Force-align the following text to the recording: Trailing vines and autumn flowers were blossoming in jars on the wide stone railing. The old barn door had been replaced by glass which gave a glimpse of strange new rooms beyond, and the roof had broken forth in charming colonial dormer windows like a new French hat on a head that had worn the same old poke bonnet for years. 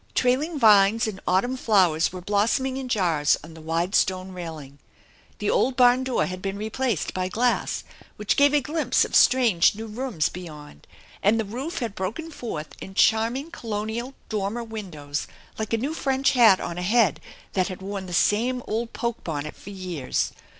Trailing 0.15 0.57
vines 0.57 1.05
and 1.05 1.19
autumn 1.27 1.55
flowers 1.55 2.11
were 2.11 2.21
blossoming 2.21 2.75
in 2.77 2.89
jars 2.89 3.37
on 3.43 3.53
the 3.53 3.61
wide 3.61 3.93
stone 3.93 4.31
railing. 4.31 4.79
The 5.37 5.51
old 5.51 5.75
barn 5.75 6.03
door 6.03 6.25
had 6.25 6.41
been 6.41 6.57
replaced 6.57 7.13
by 7.13 7.27
glass 7.29 7.83
which 8.15 8.35
gave 8.35 8.51
a 8.55 8.61
glimpse 8.61 9.05
of 9.05 9.15
strange 9.15 9.75
new 9.75 9.85
rooms 9.85 10.27
beyond, 10.27 10.87
and 11.21 11.39
the 11.39 11.45
roof 11.45 11.77
had 11.77 11.93
broken 11.93 12.31
forth 12.31 12.69
in 12.81 12.95
charming 12.95 13.51
colonial 13.51 14.15
dormer 14.27 14.63
windows 14.63 15.27
like 15.59 15.71
a 15.71 15.77
new 15.77 15.93
French 15.93 16.31
hat 16.31 16.59
on 16.59 16.79
a 16.79 16.81
head 16.81 17.19
that 17.53 17.67
had 17.67 17.83
worn 17.83 18.07
the 18.07 18.13
same 18.13 18.63
old 18.65 18.93
poke 18.93 19.23
bonnet 19.23 19.55
for 19.55 19.69
years. 19.69 20.31